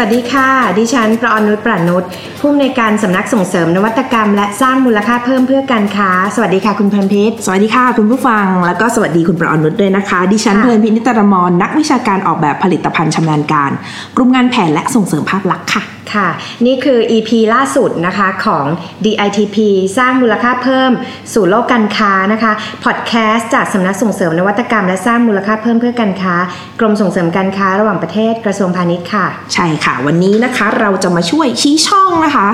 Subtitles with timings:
[0.00, 2.04] วัสดีค่ะ ดิฉันประอนุชประนุช
[2.40, 13.70] ผู้อำนวยการสำนักส่งเสริมนวัตกรรม และสร้างมูลค่าเพิ่มเพื่อการค้า สวัสดีค่ะคุณเพลินพิษสวัสดีค่ะคุณผู้ฟัง แล้วก็สวัสดีคุณประอนุชด้วยนะคะ ดิฉันเพลินพินิตรมรนักวิชาการออกแบบผลิตภัณฑ์ชำนาญการ
[14.16, 16.28] กลุ่มงานแผนและส่งเสริมภาพลักษณ์ค่ะ ค่ะ
[16.66, 18.66] นี่คือ EP ล่าสุดนะคะของ
[19.04, 19.56] DITP
[19.98, 20.90] สร้างมูลค่าเพิ่ม
[21.34, 22.52] สู่โลกการค้านะคะ
[22.84, 26.34] พอดแคสต์จากสำนักส่งเสริมนวัตกรรม และสร้างมูลค่าเพิ่มเพื่อการค้า
[26.80, 32.48] กรมส่งเสริมการค้าระหว่างประเทศกระทรวงพาณิชย์ค่ะ ใช่ค่ะ วันนี้นะคะเราจะมาช่วยชี้ช่องนะคะ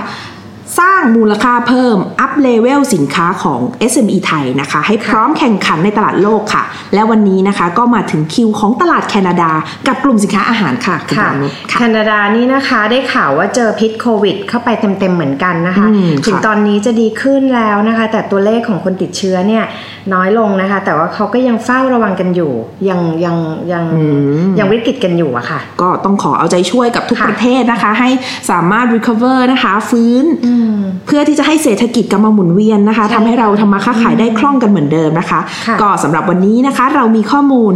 [0.79, 3.61] สร้างมูลค่าเพิ่มอัพเลเวลสินค้าของ
[3.93, 9.51] SME ไทยนะคะ ให้พร้อมแข่งขันในตลาดโลกค่ะ และวันนี้นะคะก็มาถึงคิวของตลาดแคนาดา
[9.87, 19.65] กับกลุ่มสินค้าอาหารค่ะคุณค่ะประอนุชค่ะแคนาดานี่นะคะได้ข่าวว่าเจอพิษโควิด เข้าไปเต็มๆเหมือนกันนะคะอืมถึงค่ะตอนนี้จะดีขึ้นแล้วนะคะ แต่ตัวเลขของคนติดเชื้อเนี่ย
[20.15, 22.53] น้อยลงนะคะ แต่ว่าเขาก็ยังเฝ้าระวังกันอยู่
[22.89, 23.37] ยังยัง
[23.73, 23.85] ยัง
[24.59, 28.11] ยังวิกฤตกันอยู่อะค่ะ ก็ต้องขอเอาใจช่วยกับทุกค่ะประเทศนะคะ ให้
[28.51, 30.25] สามารถ recover นะคะ ฟื้น
[31.07, 37.75] เพื่อที่จะให้เศรษฐกิจกลับมาหมุนเวียนนะคะใช่ทำให้เราทำมาค้าขายได้คล่องกันเหมือนเดิมนะคะค่ะก็สำหรับวันนี้นะคะ เรามีข้อมูล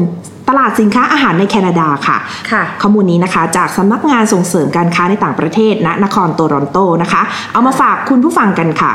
[0.48, 2.19] ตลาดสินค้าอาหารในแคนาดาค่ะ
[2.51, 8.92] ค่ะ ข้อมูลนี้นะคะ จากสำนักงานส่งเสริมการค้าในต่างประเทศณนครโตรอนโตนะคะ เอามาฝากคุณผู้ฟังกันค่ะ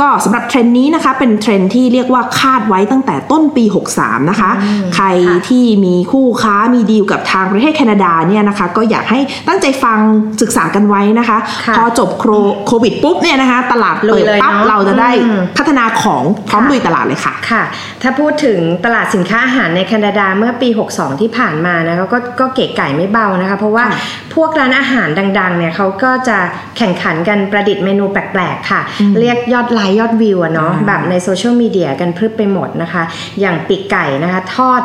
[0.00, 3.64] ก็สำหรับเทรนด์นี้นะคะเป็นเทรนด์ที่เรียกว่าคาดไว้ตั้งแต่ต้นปี
[3.96, 4.50] 63 นะคะ
[4.94, 9.98] ใครค่ะที่มีคู่ค้ามีดีลกับทางประเทศแคนาดาเนี่ยนะคะก็อยากให้ตั้งใจฟัง
[10.42, 12.30] ศึกษากันไว้นะคะค่ะพอจบโคร
[12.66, 17.62] โควิดปุ๊บเนี่ยนะคะตลาดลุเปิยดเลยปั๊บเนอะเราจะได้อืมพัฒนาของพร้อมค่ะลุยตลาดเลยค่ะค่ะ
[18.02, 24.00] ถ้าพูดถึงตลาดสินค้าอาหารในแคนาดาเมื่อปี 62 ที่ผ่านมานะคะก็ก็เก๋ไก่ไม่เบานะคะ เพราะว่าค่ะ
[24.34, 25.08] พวกร้านอาหาร
[25.38, 26.38] ดังๆเนี่ยเขาก็จะ
[26.76, 28.80] แข่งขันกันประดิษฐ์เมนูแปลกๆค่ะ
[29.20, 33.02] เรียกยอดไลค์ยอดวิวอะเนาะอ่าแบบในโซเชียลมีเดียกันพรึบไปหมดนะคะ
[33.40, 34.82] อย่างปีกไก่นะคะทอด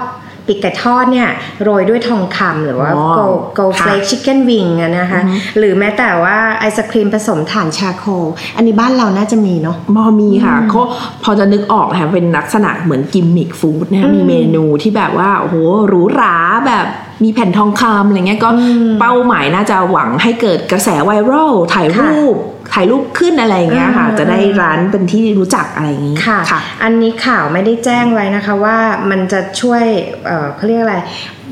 [0.48, 1.30] ปีกไก่ทอดเนี่ย
[1.64, 3.20] โรยด้วยทองคำหรือว่าอ๋อโก
[3.56, 5.20] โกค่ะเฟลกชิคเก้นวิงอะนะคะ
[5.58, 10.82] หรือแม้แต่ว่าไอศครีมผสมถ่านชาโคลอันนี้บ้านเราน่าจะมีเนาะมอมีค่ะเขา
[11.24, 15.56] พอจะนึกออกนะคะเป็นลักษณะเหมือนกิมมิคฟู้ดนะคะมีเมนูที่แบบว่าโอ้โห
[15.88, 16.36] หรูหรา
[16.68, 16.86] แบบ
[17.24, 18.50] มีแผ่นทองคำอะไรเงี้ยก็
[19.00, 22.36] เป้าหมายน่าจะหวังให้เกิดกระแสไวรัลถ่ายรูป
[22.74, 26.40] ถ่ายรูปขึ้นอะไรอย่างเงี้ยค่ะอืมจะได้ร้านเป็นที่รู้จักอะไรอย่างงี้ค่ะ
[26.84, 28.78] อันนี้ข่าวไม่ได้แจ้งไว้นะคะว่า
[29.10, 29.84] มันจะช่วย
[30.26, 30.98] เอ่อเขาเรียกอะไร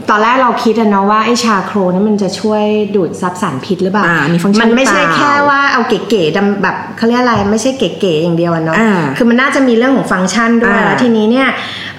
[0.10, 2.64] ตอนแรกเราคิดอะเนาะว่าไอชาโครนี่มันจะช่วย
[2.96, 11.48] ดูดซับสารพิษหรือเปล่าอ่ามีฟังก์ชันมันไม่ใช่หรือเปล่าแค่ว่าเอาเก๋ๆดำแบบเขาเรียกอะไรไม่ใช่เก๋ๆอย่างเดียวอะเนาะอ่าคือมันน่าจะมีเรื่องของฟังก์ชันด้วยอ่าแล้วทีนี้เนี่ย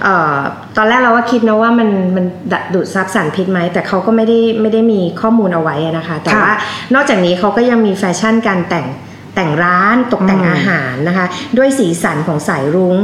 [0.03, 0.37] เอ่อ
[0.77, 2.25] ตอนแรกเราก็คิดนะว่ามันมัน
[2.75, 6.55] ดูดซับสารพิษไหมแต่เขาก็ไม่ได้ไม่ได้มีข้อมูลเอาไว้อะนะคะ แต่ค่ะว่า
[6.95, 8.87] นอกจากนี้เขาก็ยังมีแฟชั่นการแต่ง
[9.35, 11.27] แต่งร้านตกแต่งอืมอาหารนะคะ
[11.59, 12.97] ด้วยสีสันของสายรุ้ง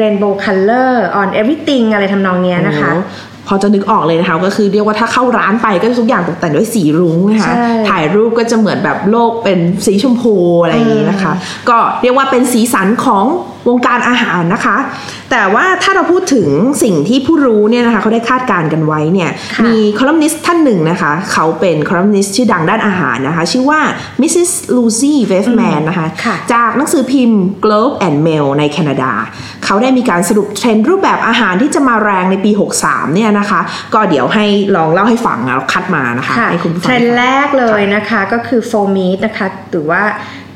[0.00, 11.32] rainbow color on everything อะไรทำนองเนี้ยนะคะโอ้โห พอจะนึกออกเลยนะคะก็คือเรียกว่าถ้าเข้าร้านไปก็ทุกอย่างตกแต่งด้วยสีรุ้งนะคะใช่ถ่ายรูปก็จะเหมือนแบบโลกเป็นสีชมพูอะไรอย่างนี้นะคะ
[11.68, 13.24] ก็เรียกว่าเป็นสีสันของ
[13.68, 14.76] วงการอาหารนะคะ
[15.30, 16.48] แต่ว่าถ้าเราพูดถึง
[16.82, 23.80] สิ่งที่ผู้รู้เนี่ยนะคะเขาได้คาดการณ์กันไว้เนี่ยค่ะมีคอลัมนิสต์ท่านหนึ่งนะคะ เขาเป็นคอลัมนิสต์ชื่อดังด้านอาหารนะคะ ชื่อว่า
[24.20, 24.50] Mrs.
[24.76, 29.12] Lucy Waverman นะคะค่ะจากหนังสือพิมพ์ Globe and Mail ในแคนาดา
[29.64, 32.50] เขาได้มีการสรุปเทรนด์รูปแบบอาหารที่จะมาแรงในปี
[32.82, 33.60] 63 เนี่ยนะคะ
[33.94, 34.44] ก็เดี๋ยวให้
[34.76, 40.02] ลองเล่าให้ฟังนะเราคัดมานะคะค่ะให้คุณผู้ฟัง เทรนด์แรกเลยนะคะก็คือ faux meat นะคะหรือว่า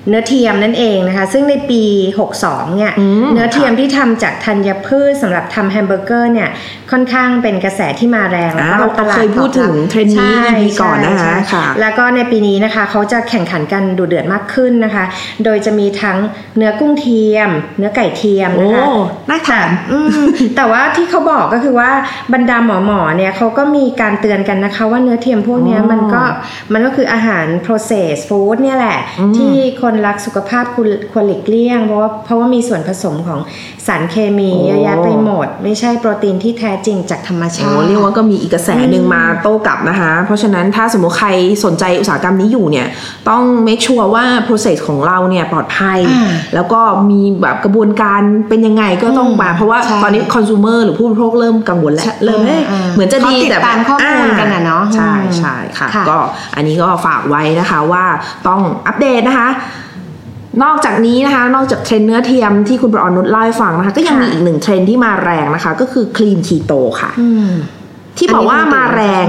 [0.09, 1.83] เนื้อเทียมนั่นเองนะคะ ซึ่งในปี
[2.29, 6.49] 62 เนี่ยอืมเนื้อเทียมที่ทำจากธัญพืชสำหรับทำแฮมเบอร์เกอร์เนี่ย
[6.91, 15.05] ค่อนข้างเป็นกระแสที่มาแรงแล้วก็อ่าเราตลาดเคยพูดถึงตอบรับเทรนด์นี้ใช่ EP ก่อนนะคะใช่ค่ะแล้วก็ในปีนี้นะคะเขาจะแข่งขันกันดุเดือดมากขึ้นนะคะ
[15.45, 16.19] โดยจะมีทั้ง
[16.57, 18.85] เนื้อกุ้งเทียม เนื้อไก่เทียมโอ้นะคะ
[19.31, 20.09] น่าทานอืม
[20.57, 21.91] แต่ว่าที่เขาบอกก็คือว่า
[22.33, 26.23] บรรดาหมอหมอๆเนี่ยเขาก็มีการเตือนกันนะคะ ว่าเนื้อเทียมพวกเนี้ยอ๋อมันก็
[26.73, 33.41] มันก็คืออาหาร processed food เนี่ยแหละอืมที่คนรักสุขภาพควรควรหลีกเลี่ยง เพราะว่าเพราะว่ามีส่วนผสมของ
[33.87, 41.29] สารเคมีเยอะแยะไปหมด ไม่ใช่โปรตีนที่แท้จริงจากธรรมชาโอ้ติเรียกว่าก็มีอีกกระแสหนึ่งมาโต้กลับนะคะ เพราะฉะนั้นถ้าสมมติใคร
[41.65, 42.87] สนใจอุตสาหกรรมนี้อยู่เนี่ย
[43.29, 56.19] ต้อง make sure ว่า process ของเราเนี่ยปลอดภัยอ่าแล้วก็มีแบบกระบวนการเป็นยังไงก็ต้องมาเพราะว่าใช่ตอนนี้ consumer หรือผู้บริโภคเริ่มกังวลแล้วใช่เริ่มเอ๊ะอ่าเหมือนจะดีเขาติดแต่ตามข้อมูลกันอะเนาะใช่อืมใช่ค่ะค่ะ ก็
[56.57, 58.05] อันนี้ก็ฝากไว้นะคะว่า
[58.49, 59.49] ต้องอัปเดตนะคะ
[60.63, 67.51] นอกจากนี้นะคะ นอกจากเทรนด์เนื้อเทียมที่คุณประออนุชเล่าให้ฟังนะคะ ก็ยังค่ะมีอีกหนึ่งเทรนด์ที่มาแรงนะคะ ก็คือคลีนคีโตค่ะอืม
[68.19, 69.27] ที่บอกว่ามาแรง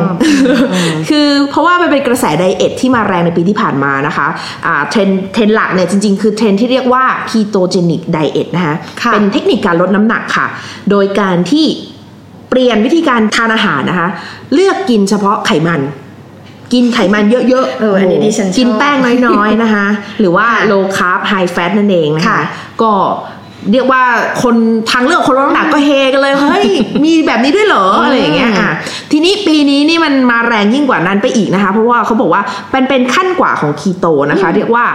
[1.09, 4.27] คือเพราะว่ามันเป็นกระแส diet ที่มาแรงในปีที่ผ่านมานะคะ
[4.65, 10.47] อ่าเทรนด์เทรนด์หลักเนี่ยจริง ๆ คือเทรนด์ที่เรียกว่า ketogenic diet นะคะค่ะเป็นเทคนิคการลดน้ำหนักค่ะ
[10.91, 11.65] โดยการที่
[12.49, 14.07] เปลี่ยนวิธีการทานอาหารนะคะ
[14.53, 15.81] เลือกกินเฉพาะไขมัน
[16.73, 18.97] กินไขมันเยอะๆเอออันนี้ดิฉันชอบกินแป้ง
[19.27, 19.87] น้อยๆนะคะ
[20.19, 22.39] หรือว่า low carb high fat นั่นเองนะคะค่ะ
[22.81, 22.91] ก็
[23.71, 24.03] เรียกว่า
[24.43, 24.55] คน
[24.91, 26.67] ทางเลือกคนลดน้ำหนักก็เฮกันเลย เฮ้ย
[27.03, 28.36] มีแบบนี้ด้วยเหรออะไรอย่างเงี้ยอะทีนี้ปีนี้นี่
[30.37, 32.41] มันมาแรงยิ่งกว่านั้นไปอีกนะคะ เพราะว่าเขาบอกว่า
[32.71, 34.85] เป็นเป็นขั้นกว่าของคีโตนะคะ เรียกว่า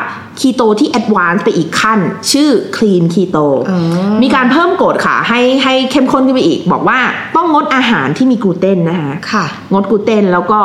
[0.41, 1.99] คีโตที่ advance ไปอีกขั้น
[2.33, 3.39] ชื่อ clean keto
[3.71, 3.77] อื
[4.13, 6.99] มมีการเพิ่มกฎค่ะ ให้ให้เข้มข้นขึ้นไปอีก บอกว่า
[7.37, 10.61] ต้องงดอาหารที่มีกลูเตนนะคะค่ะ งดกลูเตนแล้วก็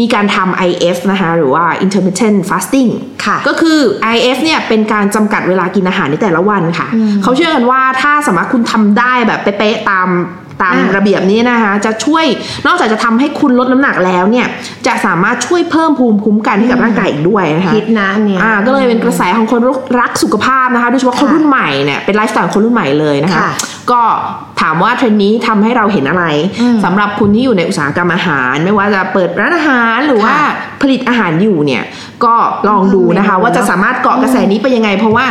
[0.00, 2.90] มีการทำ IF นะคะ หรือว่า intermittent fasting
[3.24, 3.78] ค่ะ ก็คือ
[4.14, 10.08] IF เนี่ยเป็นการจำกัดเวลากินอาหารในแต่ละวันค่ะอืมเขาเชื่อกันว่าถ้าสามารถคุณทำได้แบบเป๊ะๆตาม
[10.62, 12.24] ตามอ่าระเบียบนี้นะคะ จะช่วย
[12.66, 14.46] นอกจากจะทำให้คุณลดน้ำหนักแล้วเนี่ย
[14.86, 19.60] จะสามารถช่วยเพิ่มภูมิคุ้มกันให้กับร่างกายอีกด้วยนะคะฮิตนะอันเนี่ยอ่าก็เลยเป็นกระแสของคน
[20.00, 23.52] รักสุขภาพนะคะโดยเฉพาะคนค่ะรุ่นใหม่เนี่ยเป็นไลฟ์สไตล์ของคนรุ่นใหม่เลยนะคะค่ะ
[23.90, 24.02] ก็
[24.60, 26.24] ถามว่าเทรนด์นี้ทำให้เราเห็นอะไร
[26.60, 30.52] อืมสำหรับคุณที่อยู่ในอุตสาหกรรมอาหาร ไม่ว่าจะเปิดร้านอาหารหรือว่าค่ะ
[30.82, 31.82] ผลิตอาหารอยู่เนี่ย
[32.24, 32.34] ก็
[32.68, 35.26] ลองดูนะคะเพิ่มเมนูว่าจะสามารถเกาะกระแสนี้ไปยังไง เพราะว่า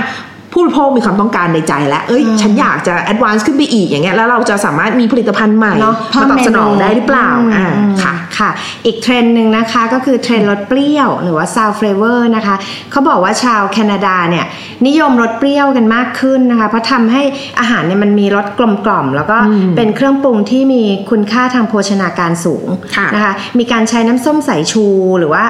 [0.53, 8.51] ผู้บริโภคมีความต้องการในใจแล้ว เอ้ยอืมฉันอยากจะ advance ขึ้นไปอีกอย่างเงี้ย แล้วเราจะสามารถมีผลิตภัณฑ์ใหม่เนาะมาตอบสนองได้หรือเปล่า อ่าอืมค่ะ ค่ะ
[8.85, 12.55] อีกเทรนด์หนึ่งนะคะก็คือเทรนด์รสเปรี้ยวหรือว่า sour flavor นะคะ
[12.91, 14.45] เขาบอกว่าชาวแคนาดาเนี่ย
[14.87, 17.23] นิยมรสเปรี้ยวกันมากขึ้นนะคะ เพราะทำให้
[17.59, 24.85] อาหารเนี่ยมันมีรสกลมกล่อมๆแล้วก็อืมเป็นเครื่องปรุงที่มีคุณค่าทางโภชนาการสูงค่ะนะคะมีการใช้น้ำส้มสายชู
[25.19, 25.43] หรือว่า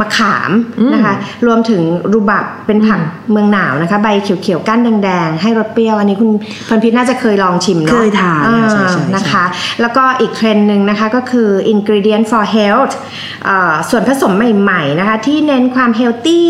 [0.00, 0.52] มะขาม
[0.94, 1.14] นะคะ
[1.46, 1.82] รวมถึง
[2.12, 3.00] รูบับเป็นผัก
[3.30, 6.30] เมืองหนาวนะคะ ใบเขียวๆก้านแดงๆให้รสเปรี้ยว อันนี้คุณ
[6.68, 9.44] พรพิษน่าจะเคยลองชิมเนาะเคยทานค่ะใช่ใช่ใช่นะคะ
[9.80, 12.94] แล้วก็อีกเทรนด์หนึ่งนะคะก็คือ ingredient for health
[13.44, 16.42] เอ่อส่วนผสมใหม่ๆนะคะที่เน้นความ healthy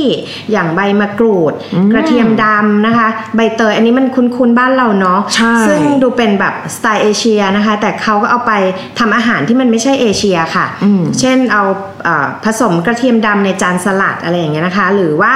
[0.53, 1.53] อย่างใบมะกรูด
[1.93, 8.53] กระเทียมดำนะคะ ใบเตยอันนี้มันคุ้นๆบ้านเราเนาะใช่ซึ่งดูเป็นแบบสไตล์เอเชียนะคะ แต่เขาก็เอาไป
[8.99, 11.63] ทำอาหารที่มันไม่ใช่เอเชียค่ะอืมเช่นเอา
[12.05, 15.33] เอ่อผสมกระเทียมดำในจานสลัดอะไรอย่างเงี้ยนะคะ หรือว่า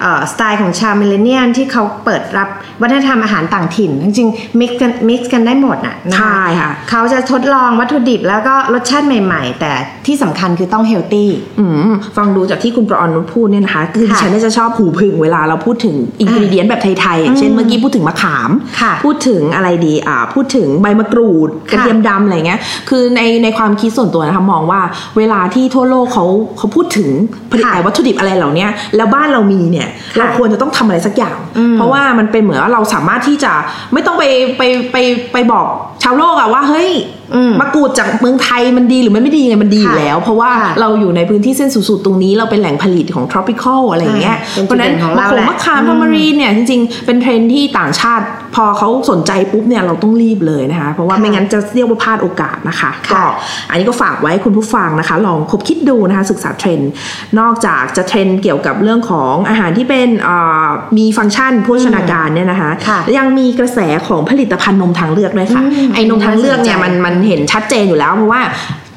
[0.00, 2.48] เอ่อสไตล์ของชาว millennial ที่เขาเปิดรับ
[2.82, 9.72] วัฒนธรรมอาหารต่างถิ่น จริงๆ mix กัน mix กันได้หมดน่ะนะคะใช่ค่ะเขาจะทดลองวัตถุดิบแล้วก็รสชาติใหม่ ๆ แต่
[10.06, 11.30] ที่สำคัญคือต้อง healthy
[11.60, 18.50] อืมฟังดูจากที่คุณประออนนุชพูดเนี่ยนะคะคือค่ะดิฉันเนี่ยจะชอบหูผึ่งเวลาเราพูดถึง ingredient แบบไทยๆอย่างเช่นเมื่อกี้พูดถึงมะขาม
[18.80, 24.80] ค่ะพูดถึงอะไรดีอ่าพูดถึงใบมะกรูดกระเทียมดำอะไรเงี้ยคือในในความคิดส่วนตัวนะคะมองว่า
[25.18, 26.24] เวลาที่ทั่วโลกเขา
[26.58, 27.08] เขาพูดถึง
[27.50, 33.52] ผลิตค่ะวัตถุดิบอะไรเหล่าเนี้ยแล้วบ้านเรามีเนี่ยค่ะเราควรจะต้องทำอะไรสักอย่างอืมเพราะว่ามันเป็นเหมือนว่าเราสามารถที่จะ
[33.92, 34.24] ไม่ต้องไป
[34.58, 34.62] ไป
[34.92, 34.96] ไป
[35.32, 35.66] ไปบอก
[36.02, 36.90] ชาวโลกอะว่าเฮ้ย
[37.23, 48.24] อืมมะกรูดจากเมืองไทยมันดีหรือมันไม่ดียังไงมันดีอยู่ค่ะแล้ว เพราะว่าค่ะเราอยู่ในพื้นที่เส้นศูนย์สูตรตรงนี้เราเป็นแหล่งผลิตของ tropical อะไรอย่างเงี้ยอ่าเป็นเพราะฉะนั้นจุดเด่นของมะเราขงแหละมะขามอืม tamarind เนี่ยจริงๆ เป็นเทรนด์ที่ต่างชาติ
[48.54, 53.22] พอเขาสนใจปุ๊บเนี่ยเราต้องรีบเลยนะคะ เพราะว่าค่ะไม่งั้นจะเรียกว่าพลาดโอกาสนะคะค่ะก็
[53.70, 56.90] อันนี้ก็ฝากไว้คุณผู้ฟังนะคะ ลองคบคิดดูนะคะศึกษาเทรนด์
[57.38, 60.66] นอกจากจะเทรนด์เกี่ยวกับเรื่องของอาหารที่เป็นเอ่อ
[60.98, 68.42] มีฟังก์ชันโภชนาการเนี่ยนะคะค่ะยังมีกระแสของผลิตภัณฑ์นมทางเลือกด้วยค่ะอืมไอ้นมทางเลือกเนี่ยมันมันเห็นชัดเจนอยู่แล้วเพราะว่า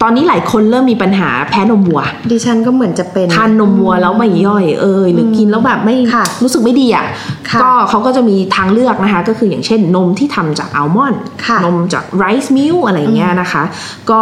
[0.02, 2.02] ตอนนี้หลายคนเริ่มมีปัญหาแพ้นมวัว
[2.32, 7.06] ดิฉันก็เหมือนจะเป็นทานนมวัวแล้วไม่ย่อยเอยหรือกินแล้วแบบไม่ค่ะรู้สึกไม่ดีอะ
[7.50, 13.64] ค่ะก็เขาก็จะมีทางเลือกนะคะ ก็คืออย่างเช่นนมที่ทำจากอัลมอนด์ค่ะนมจากไรซ์มิลอะไรอย่างเงี้ยนะคะ
[14.12, 14.22] ก็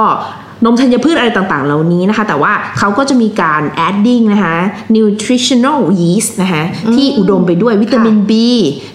[0.65, 4.55] นมธัญพืชอะไรต่างๆ เหล่านี้นะคะ แต่ว่าเขาก็จะมีการ adding นะคะ
[4.95, 6.63] nutritional yeast นะคะ
[6.95, 8.31] ที่อุดมไปด้วยวิตามิน B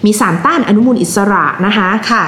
[0.05, 2.25] มีสารต้านอนุมูลอิสระนะคะค่ะ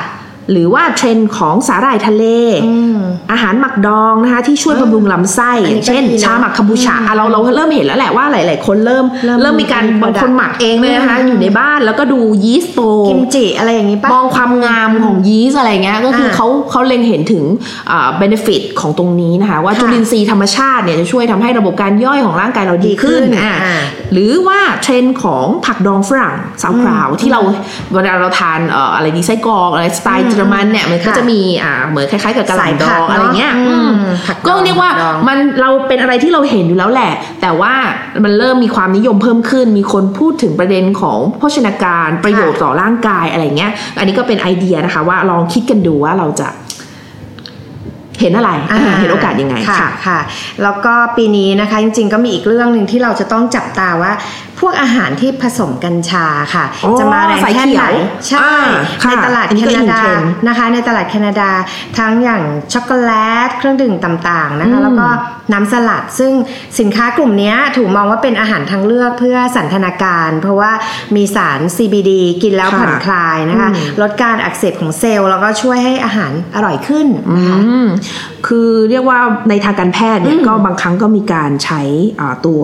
[0.52, 2.24] หรือว่าเทรนด์ของสาหร่ายทะเล
[2.66, 2.98] อืม
[3.32, 17.44] อาหารหมักดองนะคะที่ช่วยบำรุงลำไส้อันอนี้ย่างเช่นก็ดีนะชาหมักคาบูชาอะเราเราเริ่มเห็นแล้วแหละว่าหลาย ๆ คนเริ่มเริ่มเริ่มมีการมีบางคน product หมักเองเลยนะคะอืมอยู่ในบ้านแล้วก็ดูยีสต์โตกิมจิอะไรอย่างนี้ปะมองความงามของยีสต์อะไรเงี้ยก็คืออ่าเขาเขาเล็งเห็นถึง
[17.92, 23.76] อ่า benefit ของตรงนี้นะคะว่าค่ะจุลินทรีย์ธรรมชาติเนี่ยจะช่วยทำให้ระบบการย่อยของร่างกายเราดีขึ้นดีขึ้นอะอ่า
[24.14, 27.42] หรือว่าเทรนด์ของผักดองฝรั่งซาวคราวที่เรา
[27.94, 37.12] เวลาเราทานเอ่ออะไรดีไส้กรอกอะไรสไตล์เยอรมันเนี่ยมันก็ค่ะจะมีอ่าเหมือนคล้ายๆกับกระหล่ำดสายผัอกงเนอะอะไรเงี้ยอืมอืมผักดองก็เรียกว่าดองมันเราเป็นอะไรที่เราเห็นอยู่แล้วแหละ
[37.42, 37.74] แต่ว่า
[38.24, 46.48] มันเริ่มมีความนิยมเพิ่มขึ้น มีคนพูดถึงประเด็นของโภชนาการประโยชน์ต่อร่างกายอะไรเงี้ย อันนี้ก็เป็นไอเดียนะคะว่าลองคิดกันดูว่าเราจะ
[48.22, 50.20] เห็นอะไรอ่าอ่าเห็นโอกาสยังไงค่ะค่ะค่ะ
[50.64, 54.12] แล้วก็ปีนี้นะคะจริงๆก็มีอีกเรื่องหนึ่งที่เราจะต้องจับตาว่า
[54.60, 57.96] พวกอาหารที่ผสมกัญชาค่ะอ๋อจะมาแรงสายแค่เขีไหนยว
[58.30, 58.64] ใช่อ่า
[59.04, 61.50] ค่ะในตลาดอันนี้แคก็อีกนาหนึ่งดาเทรนด์นะคะ ในตลาดแคนาดา
[61.98, 62.42] ทั้งอย่าง
[62.74, 63.12] ช็อกโกแล
[63.48, 65.08] ตเครื่องดื่มต่างๆนะคะอืมแล้วก็
[65.54, 66.32] น้ำสลัด ซึ่ง
[66.80, 70.72] สินค้ากลุ่มเนี้ยถูกมองว่าเป็นอาหารทางเลือกเพื่อสันทนาการ เพราะว่า
[71.16, 72.12] มีสาร CBD
[72.44, 77.88] กินแล้วค่ะผ่อนคลายนะคะอืมลดการอักเสบของเซลล์แล้วก็ช่วยให้อาหารอร่อยขึ้นอืนะคะม
[78.48, 79.20] คือเรียกว่า
[79.50, 81.82] ในทางการแพทย์เนี่ยก็บางครั้งก็มีการใช้
[82.20, 82.62] อ่าตัว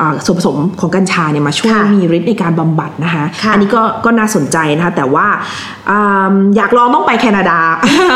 [0.00, 5.26] อ่าส่วนผสมของกัญชาเนี่ยมาช่วยค่ะมีฤทธิ์ในการบำบัดนะคะค่ะอันี้ก็ก็น่าสนใจนะคะแต่ว่า
[5.90, 7.60] อ่าอยากลองต้องไปแคนาดา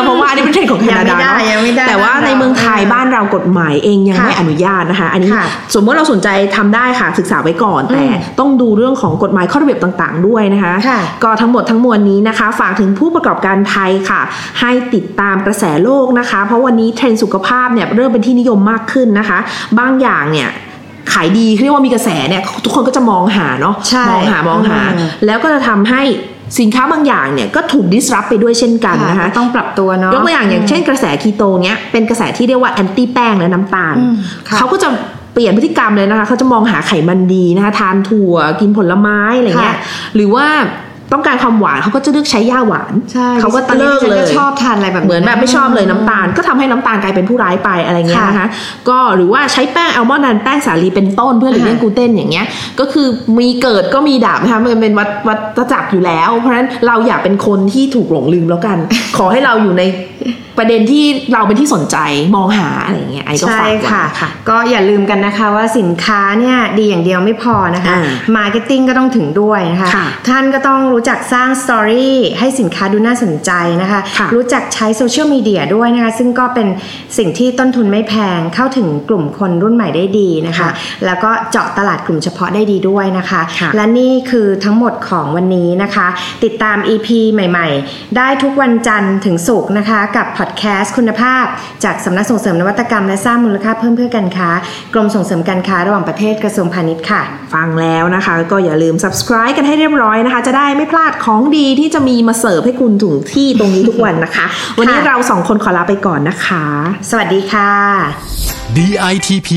[0.04, 14.20] เพราะว่าอันนี้เป็นเทรนด์ของแคนาดายังไม่ได้เนาะยังไม่ได้แต่ว่าในเมืองไทยเออบ้านเรากฎหมายเองยังค่ะไม่อนุญาตนะคะอันนี้ค่ะสมมติเราสนใจทำได้ค่ะศึกษาไว้ก่อน แต่อืมต้องดูเรื่องของกฎหมายข้อระเบียบต่างๆ ด้วยนะคะค่ะก็ทั้งหมดทั้งมวลนี้นะคะ ฝากถึงผู้ประกอบการไทยค่ะ
[14.60, 19.38] ให้ติดตามกระแสโลกนะคะเพราะวันนี้เทรนด์สุขภาพเนี่ยเริ่มเป็นที่นิยมมากขึ้นนะคะ
[19.78, 20.48] บางอย่างเนี่ย
[21.12, 26.02] ขายดีเรียกว่ามีกระแสเนี่ยทุกคนก็จะมองหาเนาะใช่มองหามองหาอืมแล้วก็จะทำให้
[26.58, 34.14] สินค้าบางอย่างเนี่ยก็ถูก disrupt ไปด้วยเช่นกันนะคะต้องปรับตัวเนาะยกตัวอย่างอย่างเช่นกระแสคีโตเนี้ยเป็นกระแสที่เรียกว่าแอนตี้แป้งและน้ำตาลอืม
[34.48, 34.88] ค่ะเขาก็จะ
[35.32, 39.82] เปลี่ยนพฤติกรรมเลยนะคะเขาจะมองหาไขมันดีนะคะทานถั่วกินผลไม้อะไรเงี้ยค่ะ
[40.14, 40.46] หรือว่า
[41.12, 48.48] ต้องการความหวานเขาก็จะเลือกใช้ย่าหวานใช่เขาก็ตอนนี้เลิกฉันเลยชอบทานอะไรแบบนี้เหมือนแบบไม่ชอบเลยน้ำตาล ก็ทำให้น้ำตาลกลายเป็นผู้ร้ายไปอะไรเงี้ยค่ะนะคะ
[48.88, 52.46] ก็หรือว่าใช้แป้งอัลมอนด์นันแป้งสาลีเป็นต้นเพื่อหลีกเลี่ยงค่ะกลูเตนอย่างเงี้ย
[52.80, 53.06] ก็คือ
[53.38, 58.78] มีเกิดก็มีดับนะคะมันเป็นวัฏวัฏจักรอยู่แล้ว เพราะฉะนั้นเราอย่าเป็นคนที่ถูกหลงลืมแล้วกัน
[59.18, 59.82] ขอให้เราอยู่ใน
[60.58, 61.96] ประเด็นที่เราเป็นที่สนใจ
[62.36, 68.02] มองหาอะไรอย่างเงี้ยไอ้ก็ใช่ฝากไว้ค่ะค่ะ ก็อย่าลืมกันนะคะว่าสินค้าเนี่ยดีอย่างเดียวไม่พอนะคะอ่า
[68.36, 73.50] marketing ก็ต้องถึงด้วยนะคะค่ะท่านก็ต้องรู้จักสร้าง story ให้สินค้าดูน่าสนใจ
[73.82, 76.68] นะคะค่ะรู้จักใช้โซเชียลมีเดียด้วยนะคะ ซึ่งก็เป็น
[77.18, 80.70] สิ่งที่ต้นทุนไม่แพงเข้าถึงกลุ่มคนรุ่นใหม่ได้ดีนะคะค่ะ
[81.06, 86.06] แล้วก็เจาะตลาดกลุ่มเฉพาะได้ดีด้วยนะคะค่ะและนี่คือทั้งหมดของวันนี้นะคะ
[86.44, 91.44] ติดตาม EP ใหม่ ๆ ได้ทุกวันจันทร์ถึงศุกร์นะคะกับพอดแคสต์คุณภาพ
[91.84, 94.48] จากสำนักส่งเสริมนวัตกรรมและสร้างมูลค่าเพิ่มเพื่อการค้า
[94.94, 97.22] กรมส่งเสริมการค้าระหว่างประเทศกระทรวงพาณิชย์ค่ะ
[97.54, 104.46] ฟังแล้วนะคะ ก็อย่าลืม subscribe กันให้เรียบร้อยนะคะ จะได้ไม่พลาดของดีที่จะมีมาเสิร์ฟให้คุณถึงที่ตรงนี้ทุกวันนะคะ
[104.78, 106.64] วันนี้เราสองคนขอลาไปก่อนนะคะ
[107.10, 107.70] สวัสดีค่ะ
[108.76, 109.50] DITP